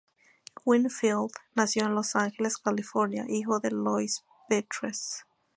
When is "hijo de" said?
3.29-3.69